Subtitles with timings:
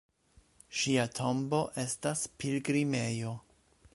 [0.77, 3.39] Ŝia tombo estas pilgrimejo.